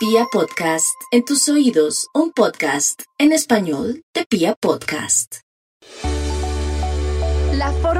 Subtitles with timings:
[0.00, 5.40] Pia Podcast, en tus oídos, un podcast en español de Pia Podcast.
[7.52, 7.99] La forma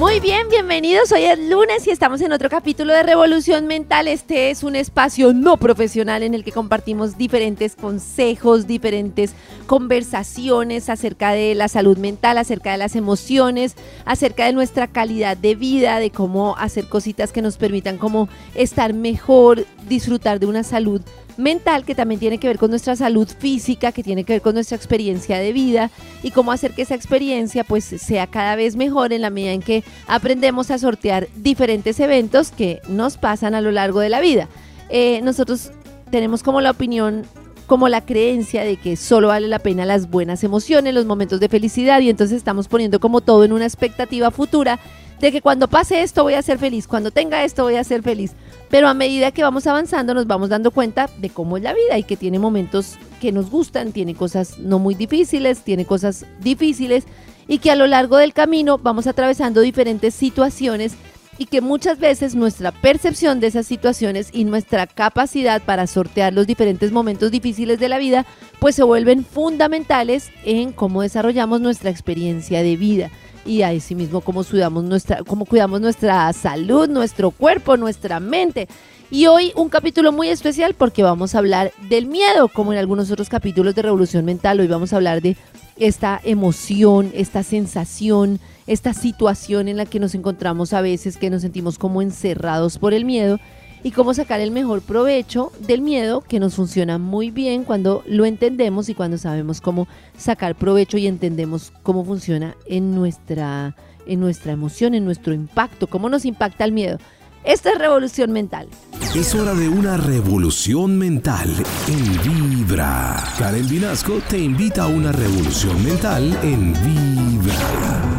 [0.00, 1.12] Muy bien, bienvenidos.
[1.12, 4.08] Hoy es lunes y estamos en otro capítulo de Revolución Mental.
[4.08, 9.34] Este es un espacio no profesional en el que compartimos diferentes consejos, diferentes
[9.66, 15.54] conversaciones acerca de la salud mental, acerca de las emociones, acerca de nuestra calidad de
[15.54, 21.02] vida, de cómo hacer cositas que nos permitan como estar mejor, disfrutar de una salud
[21.40, 24.54] mental que también tiene que ver con nuestra salud física, que tiene que ver con
[24.54, 25.90] nuestra experiencia de vida
[26.22, 29.62] y cómo hacer que esa experiencia pues sea cada vez mejor en la medida en
[29.62, 34.48] que aprendemos a sortear diferentes eventos que nos pasan a lo largo de la vida.
[34.88, 35.70] Eh, nosotros
[36.10, 37.24] tenemos como la opinión
[37.66, 41.48] como la creencia de que solo vale la pena las buenas emociones, los momentos de
[41.48, 44.80] felicidad y entonces estamos poniendo como todo en una expectativa futura
[45.20, 48.02] de que cuando pase esto voy a ser feliz, cuando tenga esto voy a ser
[48.02, 48.32] feliz.
[48.70, 51.98] Pero a medida que vamos avanzando nos vamos dando cuenta de cómo es la vida
[51.98, 57.04] y que tiene momentos que nos gustan, tiene cosas no muy difíciles, tiene cosas difíciles
[57.46, 60.94] y que a lo largo del camino vamos atravesando diferentes situaciones
[61.36, 66.46] y que muchas veces nuestra percepción de esas situaciones y nuestra capacidad para sortear los
[66.46, 68.26] diferentes momentos difíciles de la vida
[68.58, 73.10] pues se vuelven fundamentales en cómo desarrollamos nuestra experiencia de vida
[73.44, 78.68] y así mismo cómo cuidamos nuestra, cómo cuidamos nuestra salud, nuestro cuerpo, nuestra mente.
[79.10, 83.10] Y hoy un capítulo muy especial porque vamos a hablar del miedo, como en algunos
[83.10, 84.60] otros capítulos de Revolución Mental.
[84.60, 85.36] Hoy vamos a hablar de
[85.76, 91.42] esta emoción, esta sensación, esta situación en la que nos encontramos a veces, que nos
[91.42, 93.40] sentimos como encerrados por el miedo
[93.82, 98.24] y cómo sacar el mejor provecho del miedo que nos funciona muy bien cuando lo
[98.24, 103.76] entendemos y cuando sabemos cómo sacar provecho y entendemos cómo funciona en nuestra,
[104.06, 106.98] en nuestra emoción, en nuestro impacto, cómo nos impacta el miedo.
[107.42, 108.68] Esta es revolución mental.
[109.14, 111.48] Es hora de una revolución mental
[111.88, 113.24] en Vibra.
[113.38, 118.09] Karen Vinasco te invita a una revolución mental en Vibra.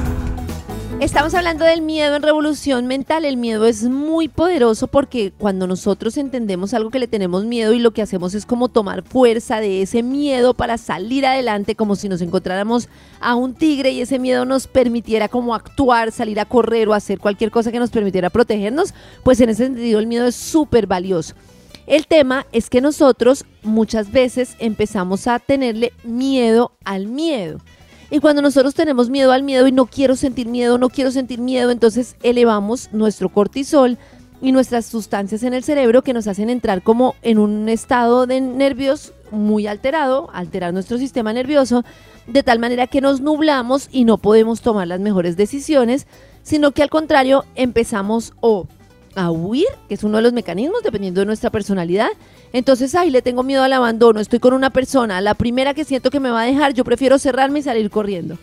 [1.02, 3.26] Estamos hablando del miedo en revolución mental.
[3.26, 7.80] El miedo es muy poderoso porque cuando nosotros entendemos algo que le tenemos miedo y
[7.80, 12.08] lo que hacemos es como tomar fuerza de ese miedo para salir adelante, como si
[12.08, 12.88] nos encontráramos
[13.20, 17.18] a un tigre y ese miedo nos permitiera como actuar, salir a correr o hacer
[17.18, 21.34] cualquier cosa que nos permitiera protegernos, pues en ese sentido el miedo es súper valioso.
[21.88, 27.58] El tema es que nosotros muchas veces empezamos a tenerle miedo al miedo.
[28.12, 31.40] Y cuando nosotros tenemos miedo al miedo y no quiero sentir miedo, no quiero sentir
[31.40, 33.98] miedo, entonces elevamos nuestro cortisol
[34.42, 38.42] y nuestras sustancias en el cerebro que nos hacen entrar como en un estado de
[38.42, 41.86] nervios muy alterado, alterar nuestro sistema nervioso,
[42.28, 46.06] de tal manera que nos nublamos y no podemos tomar las mejores decisiones,
[46.44, 48.68] sino que al contrario empezamos o
[49.16, 52.10] a huir, que es uno de los mecanismos dependiendo de nuestra personalidad,
[52.54, 56.10] entonces, ay, le tengo miedo al abandono, estoy con una persona, la primera que siento
[56.10, 58.38] que me va a dejar, yo prefiero cerrarme y salir corriendo.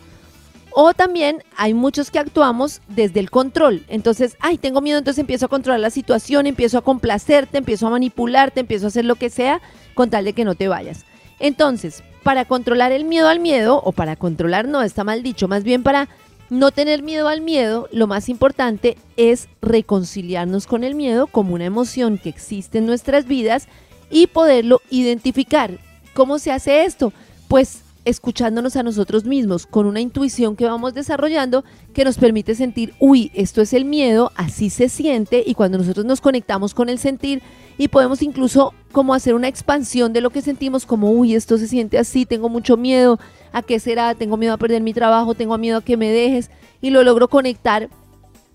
[0.70, 3.84] O también hay muchos que actuamos desde el control.
[3.88, 7.90] Entonces, ay, tengo miedo, entonces empiezo a controlar la situación, empiezo a complacerte, empiezo a
[7.90, 9.60] manipularte, empiezo a hacer lo que sea
[9.94, 11.04] con tal de que no te vayas.
[11.40, 15.64] Entonces, para controlar el miedo al miedo, o para controlar, no, está mal dicho, más
[15.64, 16.08] bien para
[16.50, 21.66] no tener miedo al miedo, lo más importante es reconciliarnos con el miedo como una
[21.66, 23.68] emoción que existe en nuestras vidas
[24.10, 25.78] y poderlo identificar.
[26.14, 27.12] ¿Cómo se hace esto?
[27.48, 32.94] Pues escuchándonos a nosotros mismos con una intuición que vamos desarrollando que nos permite sentir,
[32.98, 36.98] uy, esto es el miedo, así se siente y cuando nosotros nos conectamos con el
[36.98, 37.42] sentir
[37.76, 41.68] y podemos incluso como hacer una expansión de lo que sentimos como, uy, esto se
[41.68, 43.20] siente así, tengo mucho miedo,
[43.52, 44.14] ¿a qué será?
[44.14, 46.50] Tengo miedo a perder mi trabajo, tengo miedo a que me dejes
[46.80, 47.90] y lo logro conectar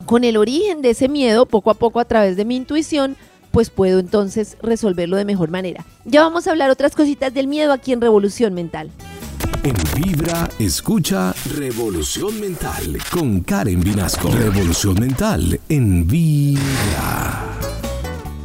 [0.08, 3.16] con el origen de ese miedo poco a poco a través de mi intuición
[3.52, 5.86] pues puedo entonces resolverlo de mejor manera.
[6.06, 8.90] Ya vamos a hablar otras cositas del miedo aquí en Revolución Mental.
[9.62, 14.32] En Vibra, escucha Revolución Mental con Karen Vinasco.
[14.32, 17.60] Revolución Mental en Vibra.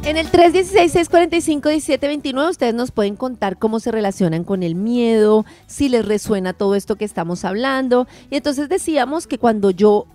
[0.03, 6.05] En el 316-645-1729 ustedes nos pueden contar cómo se relacionan con el miedo, si les
[6.05, 8.07] resuena todo esto que estamos hablando.
[8.29, 10.07] Y entonces decíamos que cuando yo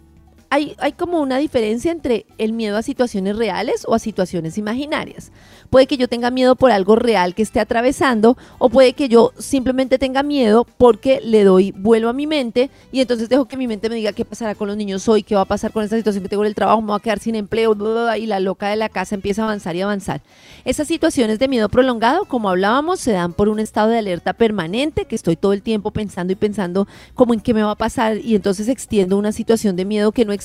[0.54, 5.32] hay, como una diferencia entre el miedo a situaciones reales o a situaciones imaginarias.
[5.68, 9.32] Puede que yo tenga miedo por algo real que esté atravesando o puede que yo
[9.36, 13.66] simplemente tenga miedo porque le doy vuelo a mi mente y entonces dejo que mi
[13.66, 15.96] mente me diga qué pasará con los niños hoy, qué va a pasar con esta
[15.96, 17.74] situación que tengo en el trabajo, me voy a quedar sin empleo
[18.16, 20.20] y la loca de la casa empieza a avanzar y avanzar.
[20.64, 25.06] Esas situaciones de miedo prolongado, como hablábamos, se dan por un estado de alerta permanente
[25.06, 28.18] que estoy todo el tiempo pensando y pensando como en qué me va a pasar
[28.18, 30.43] y entonces extiendo una situación de miedo que no existe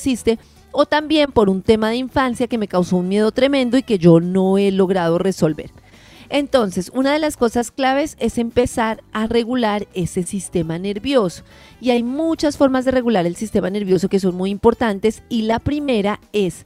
[0.72, 3.98] o también por un tema de infancia que me causó un miedo tremendo y que
[3.98, 5.70] yo no he logrado resolver.
[6.28, 11.42] Entonces, una de las cosas claves es empezar a regular ese sistema nervioso.
[11.80, 15.24] Y hay muchas formas de regular el sistema nervioso que son muy importantes.
[15.28, 16.64] Y la primera es,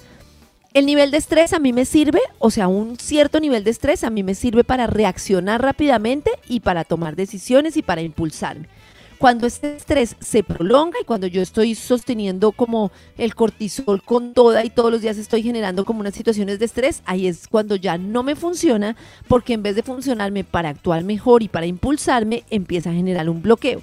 [0.74, 4.04] el nivel de estrés a mí me sirve, o sea, un cierto nivel de estrés
[4.04, 8.68] a mí me sirve para reaccionar rápidamente y para tomar decisiones y para impulsarme
[9.24, 14.66] cuando este estrés se prolonga y cuando yo estoy sosteniendo como el cortisol con toda
[14.66, 17.96] y todos los días estoy generando como unas situaciones de estrés, ahí es cuando ya
[17.96, 22.90] no me funciona porque en vez de funcionarme para actuar mejor y para impulsarme, empieza
[22.90, 23.80] a generar un bloqueo.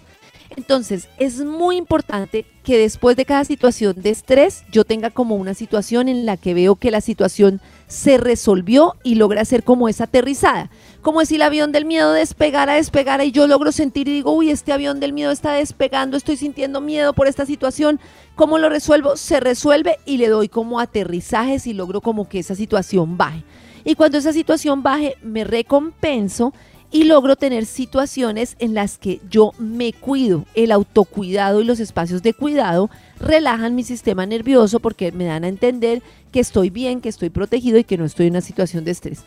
[0.58, 5.54] Entonces, es muy importante que después de cada situación de estrés yo tenga como una
[5.54, 10.04] situación en la que veo que la situación se resolvió y logra ser como esa
[10.06, 10.70] aterrizada.
[11.02, 14.50] Como si el avión del miedo despegara, despegara y yo logro sentir y digo, uy,
[14.50, 18.00] este avión del miedo está despegando, estoy sintiendo miedo por esta situación.
[18.36, 19.16] ¿Cómo lo resuelvo?
[19.16, 23.44] Se resuelve y le doy como aterrizajes y logro como que esa situación baje.
[23.84, 26.54] Y cuando esa situación baje, me recompenso
[26.92, 30.46] y logro tener situaciones en las que yo me cuido.
[30.54, 32.90] El autocuidado y los espacios de cuidado
[33.20, 37.78] relajan mi sistema nervioso porque me dan a entender que estoy bien, que estoy protegido
[37.78, 39.24] y que no estoy en una situación de estrés.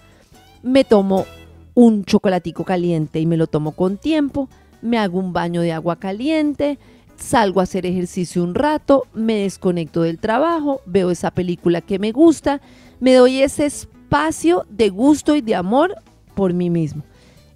[0.63, 1.25] Me tomo
[1.75, 4.49] un chocolatico caliente y me lo tomo con tiempo,
[4.83, 6.79] me hago un baño de agua caliente,
[7.17, 12.13] salgo a hacer ejercicio un rato, me desconecto del trabajo, veo esa película que me
[12.13, 12.61] gusta,
[13.01, 15.97] me doy ese espacio de gusto y de amor
[16.35, 17.03] por mí mismo.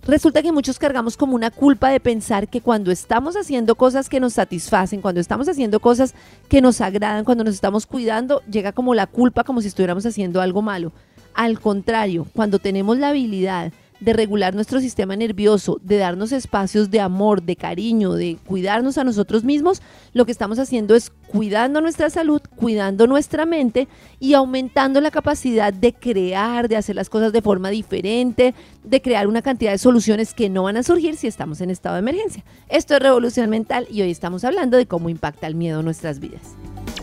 [0.06, 4.20] Resulta que muchos cargamos como una culpa de pensar que cuando estamos haciendo cosas que
[4.20, 6.14] nos satisfacen, cuando estamos haciendo cosas
[6.48, 10.40] que nos agradan, cuando nos estamos cuidando, llega como la culpa como si estuviéramos haciendo
[10.40, 10.92] algo malo.
[11.34, 17.00] Al contrario, cuando tenemos la habilidad de regular nuestro sistema nervioso, de darnos espacios de
[17.00, 22.10] amor, de cariño, de cuidarnos a nosotros mismos, lo que estamos haciendo es cuidando nuestra
[22.10, 23.88] salud, cuidando nuestra mente
[24.20, 28.54] y aumentando la capacidad de crear, de hacer las cosas de forma diferente,
[28.84, 31.96] de crear una cantidad de soluciones que no van a surgir si estamos en estado
[31.96, 32.44] de emergencia.
[32.68, 36.20] Esto es Revolución Mental y hoy estamos hablando de cómo impacta el miedo en nuestras
[36.20, 36.56] vidas.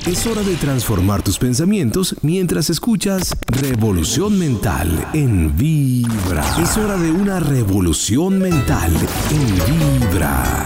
[0.08, 6.46] Es hora de transformar tus pensamientos mientras escuchas Revolución Mental en Vibra.
[6.62, 8.92] Es hora de una revolución mental
[9.32, 10.64] en Vibra.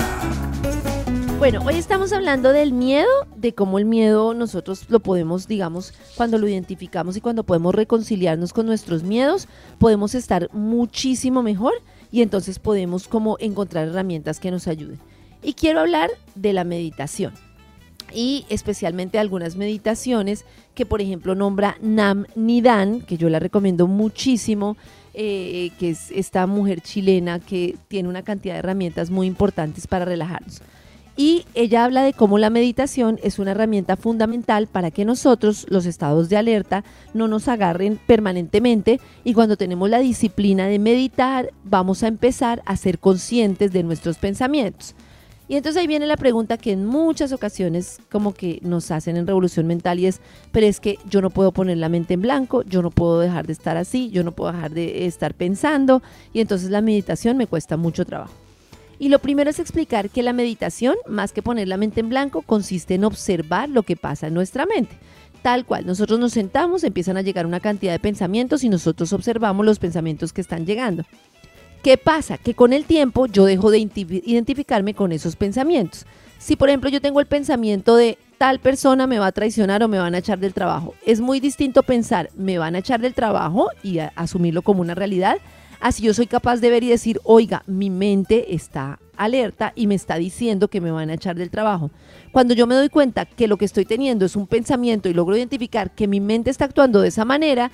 [1.37, 3.07] Bueno, hoy estamos hablando del miedo,
[3.37, 8.51] de cómo el miedo nosotros lo podemos, digamos, cuando lo identificamos y cuando podemos reconciliarnos
[8.51, 9.47] con nuestros miedos,
[9.77, 11.75] podemos estar muchísimo mejor
[12.11, 14.99] y entonces podemos como encontrar herramientas que nos ayuden.
[15.41, 17.31] Y quiero hablar de la meditación
[18.13, 20.45] y especialmente algunas meditaciones
[20.75, 24.77] que por ejemplo nombra Nam Nidan, que yo la recomiendo muchísimo,
[25.13, 30.05] eh, que es esta mujer chilena que tiene una cantidad de herramientas muy importantes para
[30.05, 30.61] relajarnos.
[31.17, 35.85] Y ella habla de cómo la meditación es una herramienta fundamental para que nosotros, los
[35.85, 42.03] estados de alerta, no nos agarren permanentemente y cuando tenemos la disciplina de meditar, vamos
[42.03, 44.95] a empezar a ser conscientes de nuestros pensamientos.
[45.49, 49.25] Y entonces ahí viene la pregunta que en muchas ocasiones como que nos hacen en
[49.25, 52.61] Revolución Mental y es, pero es que yo no puedo poner la mente en blanco,
[52.61, 56.03] yo no puedo dejar de estar así, yo no puedo dejar de estar pensando
[56.33, 58.33] y entonces la meditación me cuesta mucho trabajo.
[58.99, 62.43] Y lo primero es explicar que la meditación, más que poner la mente en blanco,
[62.43, 64.95] consiste en observar lo que pasa en nuestra mente.
[65.41, 69.65] Tal cual, nosotros nos sentamos, empiezan a llegar una cantidad de pensamientos y nosotros observamos
[69.65, 71.05] los pensamientos que están llegando.
[71.83, 72.37] ¿Qué pasa?
[72.37, 76.05] Que con el tiempo yo dejo de identificarme con esos pensamientos.
[76.37, 79.87] Si por ejemplo yo tengo el pensamiento de tal persona me va a traicionar o
[79.87, 83.13] me van a echar del trabajo, es muy distinto pensar me van a echar del
[83.13, 85.37] trabajo y asumirlo como una realidad,
[85.81, 89.95] así yo soy capaz de ver y decir, oiga, mi mente está alerta y me
[89.95, 91.91] está diciendo que me van a echar del trabajo.
[92.31, 95.35] Cuando yo me doy cuenta que lo que estoy teniendo es un pensamiento y logro
[95.35, 97.71] identificar que mi mente está actuando de esa manera,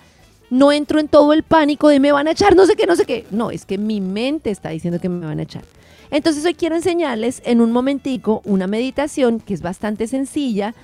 [0.50, 2.96] no entro en todo el pánico de me van a echar, no sé qué, no
[2.96, 3.26] sé qué.
[3.32, 5.64] No, es que mi mente está diciendo que me van a echar.
[6.12, 10.76] Entonces hoy quiero enseñarles en un momentico una meditación que es bastante sencilla,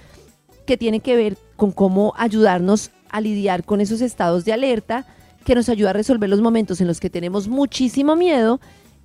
[0.66, 5.06] que tiene que ver con cómo ayudarnos a lidiar con esos estados de alerta,
[5.46, 8.60] que nos ayuda a resolver los momentos en los que tenemos muchísimo miedo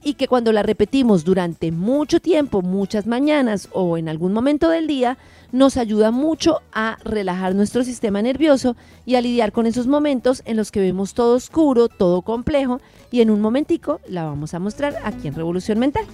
[0.07, 4.87] y que cuando la repetimos durante mucho tiempo, muchas mañanas o en algún momento del
[4.87, 5.19] día,
[5.51, 10.57] nos ayuda mucho a relajar nuestro sistema nervioso y a lidiar con esos momentos en
[10.57, 14.95] los que vemos todo oscuro, todo complejo y en un momentico la vamos a mostrar
[15.03, 16.05] aquí en Revolución Mental.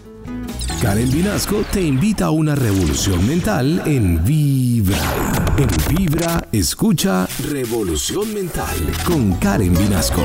[0.81, 4.97] Karen Vinasco te invita a una revolución mental en Vibra.
[5.59, 10.23] En Vibra, escucha Revolución Mental con Karen Vinasco.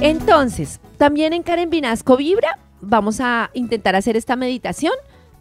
[0.00, 4.92] Entonces, también en Karen Vinasco Vibra vamos a intentar hacer esta meditación,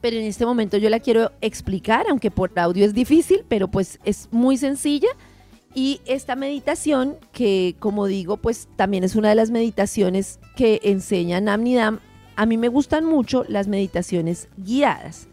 [0.01, 3.99] pero en este momento yo la quiero explicar, aunque por audio es difícil, pero pues
[4.03, 5.09] es muy sencilla.
[5.75, 11.39] Y esta meditación, que como digo, pues también es una de las meditaciones que enseña
[11.39, 11.99] Namnidam,
[12.35, 15.27] a mí me gustan mucho las meditaciones guiadas,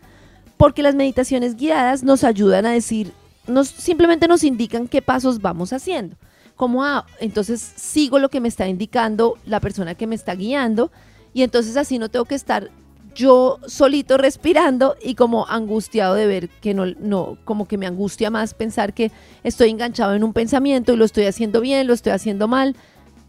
[0.58, 3.12] porque las meditaciones guiadas nos ayudan a decir,
[3.46, 6.16] nos, simplemente nos indican qué pasos vamos haciendo
[6.58, 10.90] como, ah, entonces sigo lo que me está indicando la persona que me está guiando
[11.32, 12.68] y entonces así no tengo que estar
[13.14, 18.28] yo solito respirando y como angustiado de ver que no, no, como que me angustia
[18.30, 19.12] más pensar que
[19.44, 22.74] estoy enganchado en un pensamiento y lo estoy haciendo bien, lo estoy haciendo mal.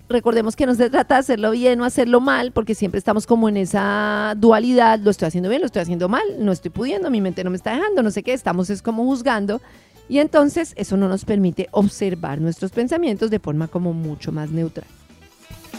[0.09, 3.48] Recordemos que no se trata de hacerlo bien o hacerlo mal, porque siempre estamos como
[3.48, 7.21] en esa dualidad, lo estoy haciendo bien, lo estoy haciendo mal, no estoy pudiendo, mi
[7.21, 9.62] mente no me está dejando, no sé qué, estamos es como juzgando
[10.09, 14.87] y entonces eso no nos permite observar nuestros pensamientos de forma como mucho más neutral.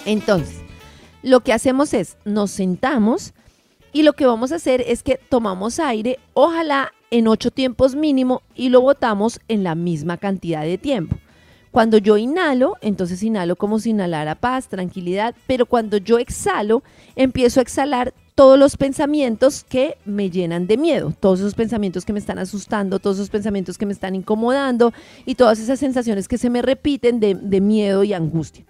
[0.07, 0.61] Entonces,
[1.23, 3.35] lo que hacemos es, nos sentamos
[3.93, 8.43] y lo que vamos a hacer es que tomamos aire, ojalá en ocho tiempos mínimo,
[8.55, 11.17] y lo botamos en la misma cantidad de tiempo.
[11.71, 16.83] Cuando yo inhalo, entonces inhalo como si inhalara paz, tranquilidad, pero cuando yo exhalo,
[17.15, 22.13] empiezo a exhalar todos los pensamientos que me llenan de miedo, todos esos pensamientos que
[22.13, 24.93] me están asustando, todos esos pensamientos que me están incomodando
[25.27, 28.65] y todas esas sensaciones que se me repiten de, miedo y angustia.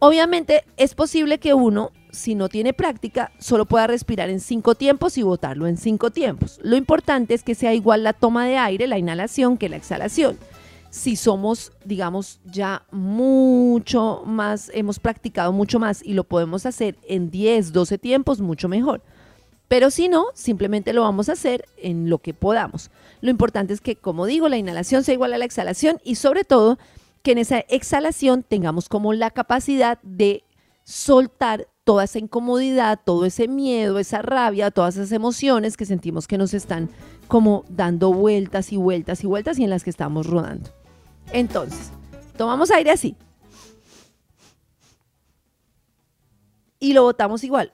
[0.00, 5.16] Obviamente es posible que uno, si no tiene práctica, solo pueda respirar en cinco tiempos
[5.16, 6.58] y botarlo en cinco tiempos.
[6.62, 10.38] Lo importante es que sea igual la toma de aire, la inhalación, que la exhalación
[10.92, 17.30] si somos, digamos, ya mucho más, hemos practicado mucho más y lo podemos hacer en
[17.30, 19.00] 10, 12 tiempos, mucho mejor.
[19.68, 22.90] Pero si no, simplemente lo vamos a hacer en lo que podamos.
[23.22, 26.44] Lo importante es que, como digo, la inhalación sea igual a la exhalación y sobre
[26.44, 26.78] todo
[27.22, 30.44] que en esa exhalación tengamos como la capacidad de
[30.84, 36.36] soltar toda esa incomodidad, todo ese miedo, esa rabia, todas esas emociones que sentimos que
[36.36, 36.90] nos están
[37.28, 40.81] como dando vueltas y vueltas y vueltas y en las que estamos rodando.
[41.32, 41.90] Entonces,
[42.36, 43.16] tomamos aire así.
[46.78, 47.72] Y lo botamos igual.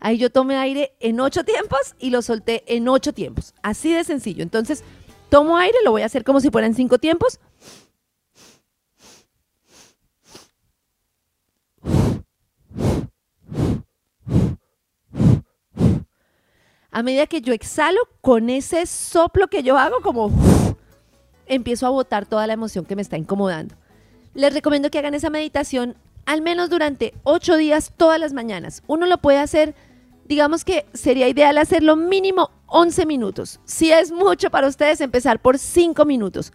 [0.00, 3.54] Ahí yo tomé aire en ocho tiempos y lo solté en ocho tiempos.
[3.62, 4.42] Así de sencillo.
[4.42, 4.82] Entonces,
[5.28, 7.38] tomo aire, lo voy a hacer como si fueran cinco tiempos.
[16.90, 20.30] A medida que yo exhalo, con ese soplo que yo hago, como
[21.46, 23.74] empiezo a botar toda la emoción que me está incomodando.
[24.34, 28.82] Les recomiendo que hagan esa meditación al menos durante ocho días todas las mañanas.
[28.86, 29.74] Uno lo puede hacer,
[30.26, 33.60] digamos que sería ideal hacerlo mínimo 11 minutos.
[33.64, 36.52] Si es mucho para ustedes, empezar por 5 minutos.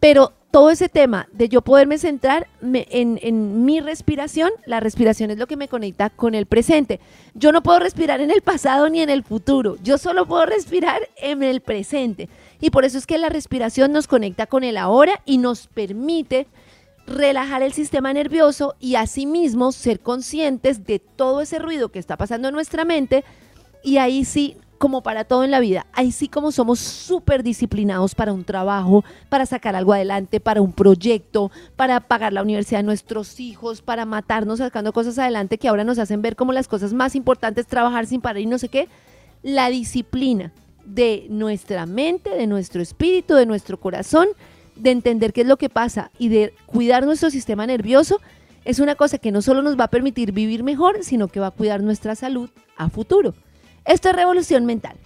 [0.00, 5.46] Pero todo ese tema de yo poderme centrar en, mi respiración, la respiración es lo
[5.46, 7.00] que me conecta con el presente.
[7.34, 11.08] Yo no puedo respirar en el pasado ni en el futuro, yo solo puedo respirar
[11.16, 12.28] en el presente.
[12.60, 16.46] Y por eso es que la respiración nos conecta con el ahora y nos permite
[17.06, 22.48] relajar el sistema nervioso y asimismo ser conscientes de todo ese ruido que está pasando
[22.48, 23.24] en nuestra mente
[23.82, 28.14] y ahí sí como para todo en la vida, ahí sí como somos súper disciplinados
[28.14, 32.84] para un trabajo, para sacar algo adelante, para un proyecto, para pagar la universidad de
[32.84, 36.92] nuestros hijos, para matarnos sacando cosas adelante que ahora nos hacen ver como las cosas
[36.92, 38.88] más importantes, trabajar sin parar y no sé qué,
[39.42, 40.52] la disciplina
[40.84, 44.28] de nuestra mente, de nuestro espíritu, de nuestro corazón,
[44.76, 48.20] de entender qué es lo que pasa y de cuidar nuestro sistema nervioso,
[48.64, 51.48] es una cosa que no solo nos va a permitir vivir mejor, sino que va
[51.48, 53.34] a cuidar nuestra salud a futuro.
[53.88, 54.98] Esto es Revolución Mental.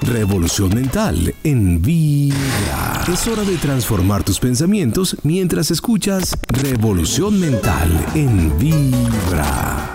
[0.00, 3.04] Revolución Mental en Vibra.
[3.12, 9.91] Es hora de transformar tus pensamientos mientras escuchas Revolución Mental en Vibra.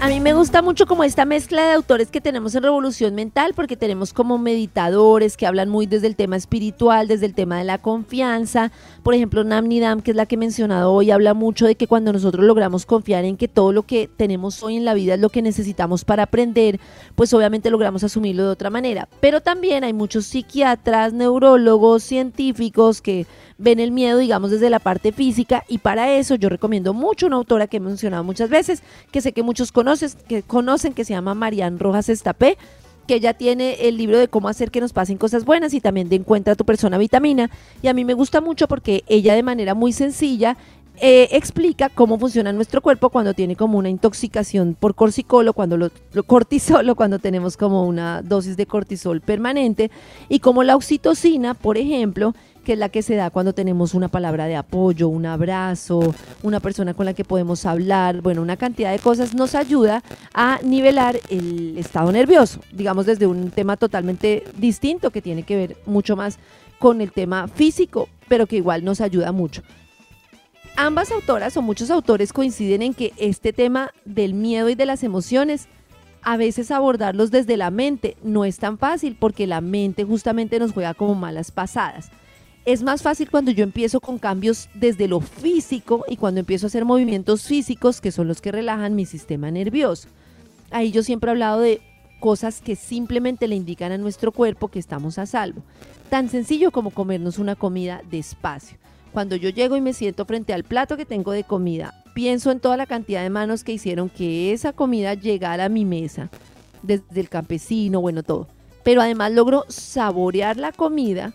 [0.00, 3.54] A mí me gusta mucho como esta mezcla de autores que tenemos en Revolución Mental,
[3.56, 7.64] porque tenemos como meditadores que hablan muy desde el tema espiritual, desde el tema de
[7.64, 8.70] la confianza.
[9.02, 11.86] Por ejemplo, Namni Dam, que es la que he mencionado hoy, habla mucho de que
[11.86, 15.20] cuando nosotros logramos confiar en que todo lo que tenemos hoy en la vida es
[15.20, 16.80] lo que necesitamos para aprender,
[17.14, 19.08] pues obviamente logramos asumirlo de otra manera.
[19.20, 23.26] Pero también hay muchos psiquiatras, neurólogos, científicos que
[23.58, 27.36] ven el miedo, digamos, desde la parte física y para eso yo recomiendo mucho una
[27.36, 31.14] autora que he mencionado muchas veces, que sé que muchos conoces, que conocen, que se
[31.14, 32.56] llama Marian Rojas Estapé
[33.06, 36.08] que ella tiene el libro de cómo hacer que nos pasen cosas buenas y también
[36.08, 37.50] de Encuentra tu persona vitamina.
[37.82, 40.56] Y a mí me gusta mucho porque ella de manera muy sencilla
[41.00, 45.76] eh, explica cómo funciona nuestro cuerpo cuando tiene como una intoxicación por cortisol o cuando
[45.76, 45.90] lo,
[46.24, 49.90] cortisol o cuando tenemos como una dosis de cortisol permanente
[50.28, 52.34] y como la oxitocina, por ejemplo,
[52.64, 56.58] que es la que se da cuando tenemos una palabra de apoyo, un abrazo, una
[56.58, 60.02] persona con la que podemos hablar, bueno, una cantidad de cosas nos ayuda
[60.32, 65.76] a nivelar el estado nervioso, digamos desde un tema totalmente distinto que tiene que ver
[65.86, 66.38] mucho más
[66.78, 69.62] con el tema físico, pero que igual nos ayuda mucho.
[70.76, 75.04] Ambas autoras o muchos autores coinciden en que este tema del miedo y de las
[75.04, 75.68] emociones,
[76.22, 80.72] a veces abordarlos desde la mente no es tan fácil porque la mente justamente nos
[80.72, 82.10] juega como malas pasadas.
[82.64, 86.68] Es más fácil cuando yo empiezo con cambios desde lo físico y cuando empiezo a
[86.68, 90.08] hacer movimientos físicos que son los que relajan mi sistema nervioso.
[90.70, 91.82] Ahí yo siempre he hablado de
[92.20, 95.60] cosas que simplemente le indican a nuestro cuerpo que estamos a salvo.
[96.08, 98.78] Tan sencillo como comernos una comida despacio.
[99.12, 102.60] Cuando yo llego y me siento frente al plato que tengo de comida, pienso en
[102.60, 106.30] toda la cantidad de manos que hicieron que esa comida llegara a mi mesa,
[106.82, 108.48] desde el campesino, bueno, todo.
[108.84, 111.34] Pero además logro saborear la comida,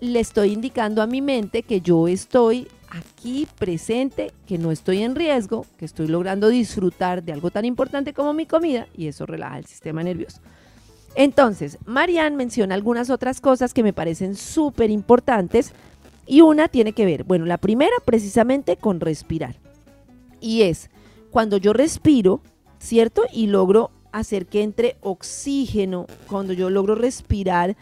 [0.00, 5.14] le estoy indicando a mi mente que yo estoy aquí presente, que no estoy en
[5.14, 9.58] riesgo, que estoy logrando disfrutar de algo tan importante como mi comida y eso relaja
[9.58, 10.40] el sistema nervioso.
[11.14, 15.72] Entonces, Marianne menciona algunas otras cosas que me parecen súper importantes
[16.26, 19.56] y una tiene que ver, bueno, la primera precisamente con respirar.
[20.40, 20.90] Y es
[21.30, 22.40] cuando yo respiro,
[22.78, 23.22] ¿cierto?
[23.32, 27.76] Y logro hacer que entre oxígeno, cuando yo logro respirar,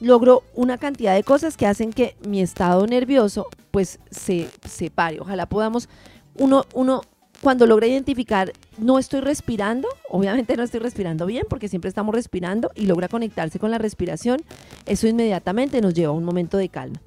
[0.00, 5.20] logro una cantidad de cosas que hacen que mi estado nervioso pues se separe.
[5.20, 5.88] Ojalá podamos,
[6.34, 7.02] uno, uno
[7.40, 12.70] cuando logra identificar, no estoy respirando, obviamente no estoy respirando bien porque siempre estamos respirando
[12.74, 14.42] y logra conectarse con la respiración,
[14.86, 17.00] eso inmediatamente nos lleva a un momento de calma.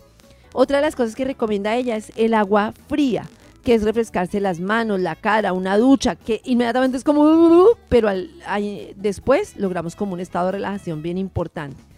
[0.53, 3.23] Otra de las cosas que recomienda ella es el agua fría,
[3.63, 8.09] que es refrescarse las manos, la cara, una ducha, que inmediatamente es como, pero
[8.95, 11.90] después logramos como un estado de relajación bien importante.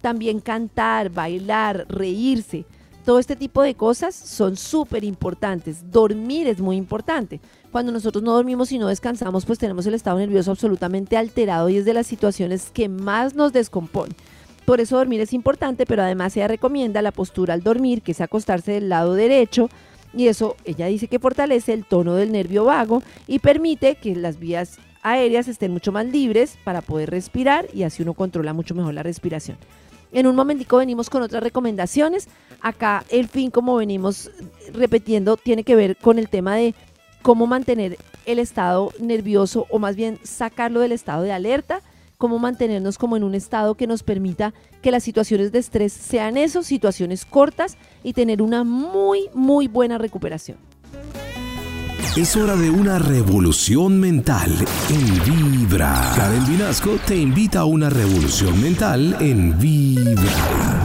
[0.00, 2.64] También cantar, bailar, reírse,
[3.04, 5.90] todo este tipo de cosas son súper importantes.
[5.90, 7.40] Dormir es muy importante.
[7.72, 11.78] Cuando nosotros no dormimos y no descansamos, pues tenemos el estado nervioso absolutamente alterado y
[11.78, 14.14] es de las situaciones que más nos descompone.
[14.66, 18.20] Por eso dormir es importante, pero además ella recomienda la postura al dormir, que es
[18.20, 19.70] acostarse del lado derecho.
[20.12, 24.38] Y eso, ella dice que fortalece el tono del nervio vago y permite que las
[24.38, 28.92] vías aéreas estén mucho más libres para poder respirar y así uno controla mucho mejor
[28.92, 29.56] la respiración.
[30.12, 32.28] En un momentico venimos con otras recomendaciones.
[32.60, 34.30] Acá el fin, como venimos
[34.72, 36.74] repitiendo, tiene que ver con el tema de
[37.22, 37.96] cómo mantener
[38.26, 41.82] el estado nervioso o más bien sacarlo del estado de alerta
[42.20, 46.36] cómo mantenernos como en un estado que nos permita que las situaciones de estrés sean
[46.36, 50.58] eso, situaciones cortas y tener una muy, muy buena recuperación.
[52.16, 54.52] Es hora de una revolución mental
[54.88, 56.12] en Vibra.
[56.16, 60.79] Karen Vinasco te invita a una revolución mental en Vibra.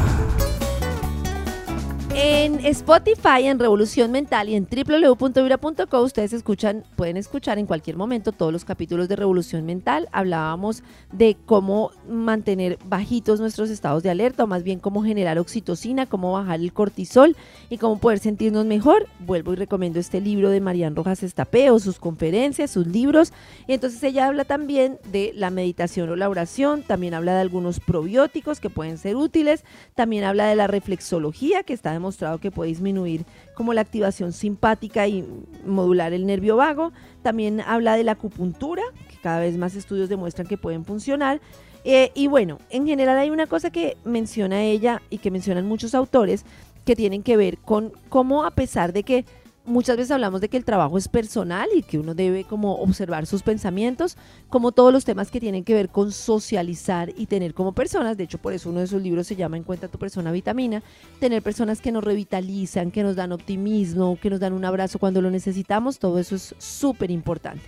[2.66, 8.52] Spotify, en Revolución Mental y en www.vibra.co ustedes escuchan, pueden escuchar en cualquier momento todos
[8.52, 10.10] los capítulos de Revolución Mental.
[10.12, 16.08] Hablábamos de cómo mantener bajitos nuestros estados de alerta, o más bien cómo generar oxitocina,
[16.08, 17.36] cómo bajar el cortisol
[17.70, 19.06] y cómo poder sentirnos mejor.
[19.20, 23.32] Vuelvo y recomiendo este libro de Marian Rojas Estapeo, sus conferencias, sus libros.
[23.68, 27.80] Y entonces ella habla también de la meditación o la oración, también habla de algunos
[27.80, 32.55] probióticos que pueden ser útiles, también habla de la reflexología que está de mostrado que
[32.56, 35.24] puede disminuir como la activación simpática y
[35.64, 36.92] modular el nervio vago.
[37.22, 41.40] También habla de la acupuntura, que cada vez más estudios demuestran que pueden funcionar.
[41.84, 45.94] Eh, y bueno, en general hay una cosa que menciona ella y que mencionan muchos
[45.94, 46.44] autores
[46.84, 49.26] que tienen que ver con cómo a pesar de que
[49.66, 53.26] muchas veces hablamos de que el trabajo es personal y que uno debe como observar
[53.26, 54.18] sus pensamientos,
[54.50, 58.26] como todos los temas que tienen que ver con socializar y tener como personas, de
[58.26, 60.84] hecho por eso uno de sus libros se llama Encuentra tu persona vitamina,
[61.20, 65.22] tener personas que nos revitalizan, que nos dan optimismo, que nos dan un abrazo cuando
[65.22, 67.64] lo necesitamos, todo eso es súper importante.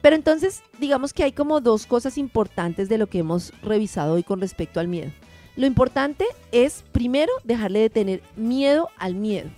[0.00, 4.24] Pero entonces, digamos que hay como dos cosas importantes de lo que hemos revisado hoy
[4.24, 5.12] con respecto al miedo.
[5.54, 9.50] Lo importante es, primero, dejarle de tener miedo al miedo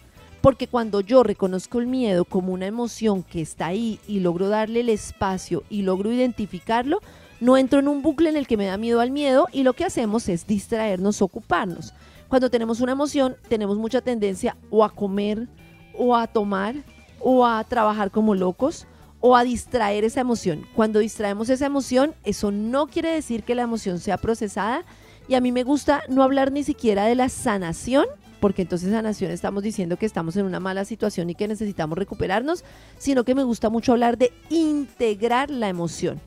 [0.44, 4.80] porque cuando yo reconozco el miedo como una emoción que está ahí y logro darle
[4.80, 7.00] el espacio y logro identificarlo,
[7.40, 9.72] no entro en un bucle en el que me da miedo al miedo y lo
[9.72, 11.94] que hacemos es distraernos, ocuparnos.
[12.28, 15.48] Cuando tenemos una emoción, tenemos mucha tendencia o a comer,
[15.96, 16.74] o a tomar,
[17.20, 18.86] o a trabajar como locos,
[19.20, 20.66] o a distraer esa emoción.
[20.74, 24.84] Cuando distraemos esa emoción, eso no quiere decir que la emoción sea procesada.
[25.26, 28.04] Y a mí me gusta no hablar ni siquiera de la sanación,
[28.44, 32.62] porque entonces sanación estamos diciendo que estamos en una mala situación y que necesitamos recuperarnos,
[32.98, 36.20] sino que me gusta mucho hablar de integrar la emoción.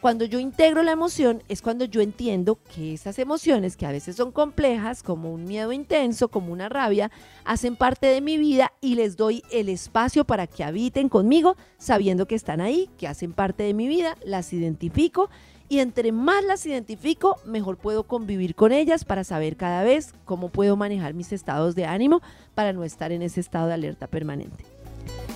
[0.00, 4.14] Cuando yo integro la emoción es cuando yo entiendo que esas emociones, que a veces
[4.14, 7.10] son complejas, como un miedo intenso, como una rabia,
[7.44, 12.28] hacen parte de mi vida y les doy el espacio para que habiten conmigo, sabiendo
[12.28, 15.28] que están ahí, que hacen parte de mi vida, las identifico
[15.68, 20.48] y entre más las identifico, mejor puedo convivir con ellas para saber cada vez cómo
[20.48, 22.20] puedo manejar mis estados de ánimo
[22.54, 24.64] para no estar en ese estado de alerta permanente.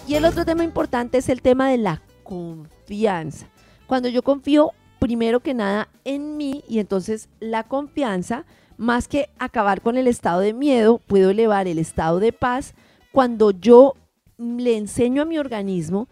[0.06, 3.46] Y el otro tema importante es el tema de la confianza.
[3.86, 8.44] Cuando yo confío primero que nada en mí y entonces la confianza,
[8.76, 12.74] más que acabar con el estado de miedo, puedo elevar el estado de paz
[13.12, 13.94] cuando yo
[14.38, 16.08] le enseño a mi organismo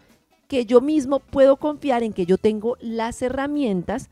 [0.47, 4.09] que yo mismo puedo confiar en que yo tengo las herramientas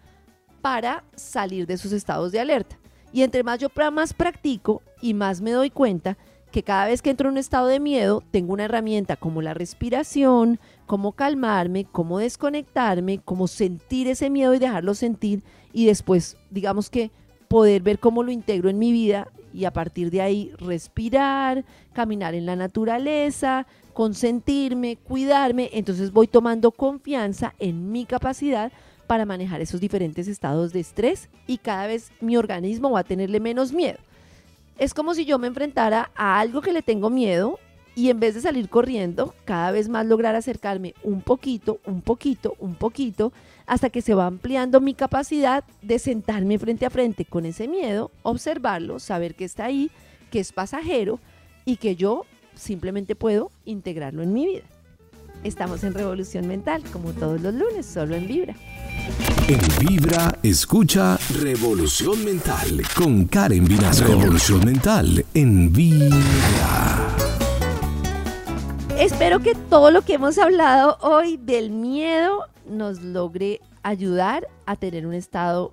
[0.62, 2.78] para salir de esos estados de alerta.
[3.14, 6.18] Y entre más yo más practico y más me doy cuenta
[6.52, 9.54] que cada vez que entro en un estado de miedo, tengo una herramienta como la
[9.54, 15.44] respiración, cómo calmarme, cómo desconectarme, cómo sentir ese miedo y dejarlo sentir
[15.74, 17.12] y después, digamos que
[17.50, 21.64] poder ver cómo lo integro en mi vida y a partir de ahí respirar,
[21.94, 28.72] caminar en la naturaleza, consentirme, cuidarme, entonces voy tomando confianza en mi capacidad
[29.08, 33.40] para manejar esos diferentes estados de estrés y cada vez mi organismo va a tenerle
[33.40, 34.00] menos miedo.
[34.78, 37.58] Es como si yo me enfrentara a algo que le tengo miedo
[37.96, 42.56] y en vez de salir corriendo, cada vez más lograr acercarme un poquito, un poquito,
[42.60, 43.32] un poquito,
[43.68, 48.12] hasta que se va ampliando mi capacidad de sentarme frente a frente con ese miedo,
[48.24, 49.92] observarlo, saber que está ahí,
[50.32, 51.20] que es pasajero
[51.66, 52.26] y que yo
[52.56, 54.64] simplemente puedo integrarlo en mi vida.
[55.44, 58.56] Estamos en Revolución Mental, como todos los lunes, solo en Vibra.
[59.48, 64.08] En Vibra, escucha Revolución Mental con Karen Vinasco.
[64.08, 67.16] Revolución Mental en Vibra.
[68.98, 75.06] Espero que todo lo que hemos hablado hoy del miedo nos logre ayudar a tener
[75.06, 75.72] un estado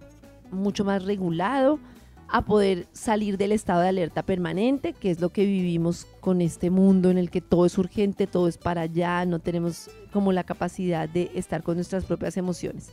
[0.50, 1.78] mucho más regulado,
[2.28, 6.70] a poder salir del estado de alerta permanente, que es lo que vivimos con este
[6.70, 10.44] mundo en el que todo es urgente, todo es para allá, no tenemos como la
[10.44, 12.90] capacidad de estar con nuestras propias emociones.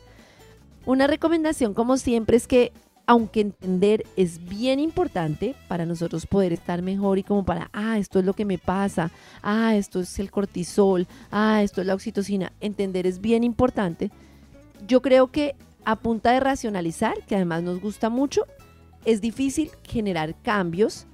[0.84, 2.72] Una recomendación, como siempre, es que
[3.10, 8.20] aunque entender es bien importante para nosotros poder estar mejor y como para, ah, esto
[8.20, 9.10] es lo que me pasa,
[9.42, 14.12] ah, esto es el cortisol, ah, esto es la oxitocina, entender es bien importante.
[14.86, 18.44] Yo creo que a punta de racionalizar, que además nos gusta mucho,
[19.04, 21.08] es difícil generar cambios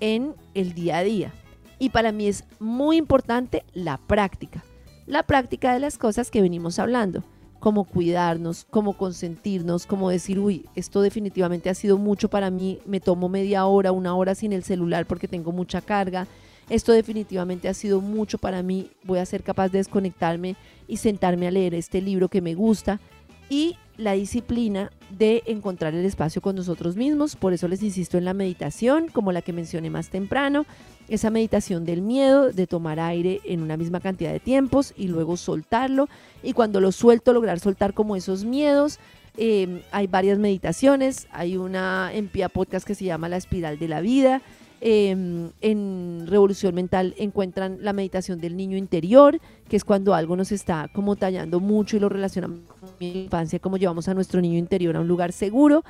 [0.00, 1.30] en el día a día.
[1.78, 4.64] Y para mí es muy importante la práctica,
[5.06, 7.22] la práctica de las cosas que venimos hablando
[7.64, 13.00] cómo cuidarnos, cómo consentirnos, cómo decir, uy, esto definitivamente ha sido mucho para mí, me
[13.00, 16.26] tomo media hora, una hora sin el celular porque tengo mucha carga,
[16.68, 21.46] esto definitivamente ha sido mucho para mí, voy a ser capaz de desconectarme y sentarme
[21.46, 23.00] a leer este libro que me gusta
[23.48, 28.24] y la disciplina de encontrar el espacio con nosotros mismos, por eso les insisto en
[28.24, 30.66] la meditación, como la que mencioné más temprano,
[31.08, 35.36] esa meditación del miedo, de tomar aire en una misma cantidad de tiempos y luego
[35.36, 36.08] soltarlo.
[36.42, 38.98] Y cuando lo suelto, lograr soltar como esos miedos.
[39.36, 41.26] Em, hay varias meditaciones.
[41.30, 44.42] Hay una en Pia Podcast que se llama La Espiral de la Vida.
[44.80, 50.52] Em, en Revolución Mental encuentran la meditación del niño interior, que es cuando algo nos
[50.52, 52.60] está como tallando mucho y lo relacionamos
[53.04, 55.84] infancia, como llevamos a nuestro niño interior a un lugar seguro.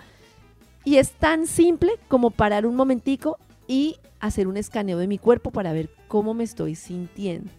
[0.84, 5.50] Y es tan simple como parar un momentico y hacer un escaneo de mi cuerpo
[5.50, 7.50] para ver cómo me estoy sintiendo.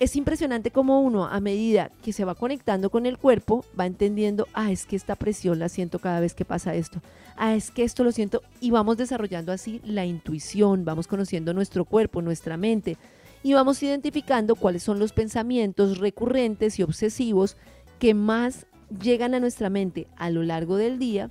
[0.00, 4.46] Es impresionante cómo uno a medida que se va conectando con el cuerpo va entendiendo,
[4.52, 7.00] ah, es que esta presión la siento cada vez que pasa esto,
[7.36, 11.84] ah, es que esto lo siento y vamos desarrollando así la intuición, vamos conociendo nuestro
[11.84, 12.96] cuerpo, nuestra mente
[13.42, 17.56] y vamos identificando cuáles son los pensamientos recurrentes y obsesivos
[17.98, 18.66] que más
[19.02, 21.30] llegan a nuestra mente a lo largo del día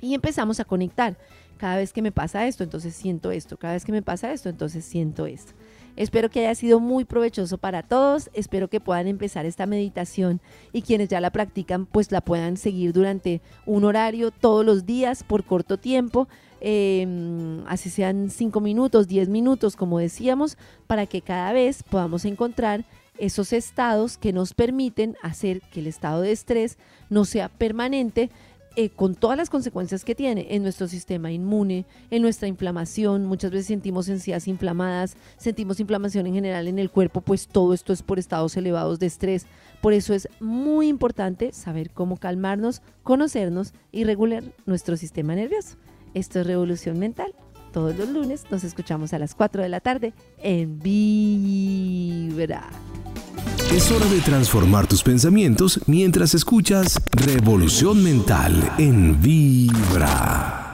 [0.00, 1.18] y empezamos a conectar.
[1.58, 3.56] Cada vez que me pasa esto, entonces siento esto.
[3.56, 5.52] Cada vez que me pasa esto, entonces siento esto.
[5.96, 8.28] Espero que haya sido muy provechoso para todos.
[8.34, 10.42] Espero que puedan empezar esta meditación
[10.72, 15.24] y quienes ya la practican, pues la puedan seguir durante un horario todos los días
[15.24, 16.28] por corto tiempo.
[16.60, 22.84] Em, así sean 5 minutos, 10 minutos, como decíamos, para que cada vez podamos encontrar
[23.18, 26.78] esos estados que nos permiten hacer que el estado de estrés
[27.10, 28.30] no sea permanente
[28.78, 33.50] eh, con todas las consecuencias que tiene en nuestro sistema inmune, en nuestra inflamación, muchas
[33.50, 38.02] veces sentimos encías inflamadas, sentimos inflamación en general en el cuerpo, pues todo esto es
[38.02, 39.46] por estados elevados de estrés.
[39.80, 45.78] Por eso es muy importante saber cómo calmarnos, conocernos y regular nuestro sistema nervioso.
[46.12, 47.34] Esto es Revolución Mental.
[47.72, 52.68] Todos los lunes nos escuchamos a las 4 de la tarde en Vibra.
[53.72, 60.65] Es hora de transformar tus pensamientos mientras escuchas Revolución Mental en Vibra.